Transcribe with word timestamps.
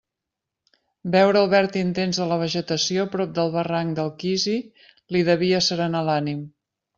Veure 1.15 1.37
el 1.41 1.51
verd 1.51 1.75
intens 1.81 2.19
de 2.21 2.25
la 2.31 2.37
vegetació 2.43 3.05
prop 3.17 3.35
del 3.35 3.53
barranc 3.57 3.95
del 4.01 4.11
Quisi 4.25 4.57
li 5.17 5.23
devia 5.29 5.61
asserenar 5.61 6.03
l'ànim. 6.11 6.43